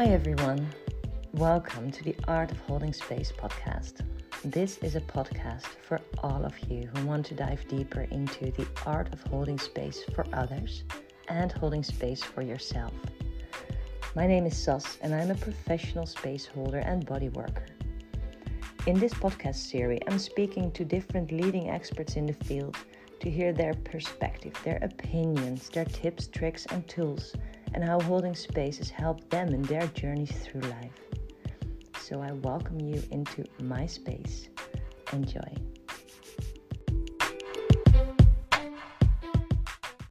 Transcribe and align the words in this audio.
Hi, 0.00 0.06
everyone. 0.06 0.66
Welcome 1.34 1.90
to 1.90 2.02
the 2.02 2.16
Art 2.26 2.50
of 2.50 2.58
Holding 2.60 2.94
Space 2.94 3.30
podcast. 3.36 4.00
This 4.42 4.78
is 4.78 4.96
a 4.96 5.00
podcast 5.02 5.66
for 5.86 6.00
all 6.22 6.42
of 6.46 6.58
you 6.70 6.88
who 6.94 7.06
want 7.06 7.26
to 7.26 7.34
dive 7.34 7.68
deeper 7.68 8.06
into 8.10 8.50
the 8.52 8.66
art 8.86 9.12
of 9.12 9.22
holding 9.24 9.58
space 9.58 10.02
for 10.14 10.24
others 10.32 10.84
and 11.28 11.52
holding 11.52 11.82
space 11.82 12.22
for 12.22 12.40
yourself. 12.40 12.94
My 14.16 14.26
name 14.26 14.46
is 14.46 14.56
Sas, 14.56 14.96
and 15.02 15.14
I'm 15.14 15.32
a 15.32 15.34
professional 15.34 16.06
space 16.06 16.46
holder 16.46 16.78
and 16.78 17.04
body 17.04 17.28
worker. 17.28 17.66
In 18.86 18.98
this 18.98 19.12
podcast 19.12 19.56
series, 19.56 20.00
I'm 20.08 20.18
speaking 20.18 20.72
to 20.72 20.82
different 20.82 21.30
leading 21.30 21.68
experts 21.68 22.16
in 22.16 22.24
the 22.24 22.32
field 22.46 22.74
to 23.20 23.30
hear 23.30 23.52
their 23.52 23.74
perspective, 23.74 24.54
their 24.64 24.78
opinions, 24.80 25.68
their 25.68 25.84
tips, 25.84 26.26
tricks, 26.26 26.64
and 26.70 26.88
tools, 26.88 27.34
and 27.74 27.84
how 27.84 28.00
holding 28.00 28.34
space 28.34 28.78
has 28.78 28.90
helped 28.90 29.30
them 29.30 29.48
in 29.54 29.62
their 29.62 29.86
journeys 29.88 30.32
through 30.32 30.62
life. 30.62 30.92
So 32.00 32.20
I 32.20 32.32
welcome 32.32 32.80
you 32.80 33.02
into 33.10 33.44
my 33.62 33.86
space. 33.86 34.48
Enjoy. 35.12 35.69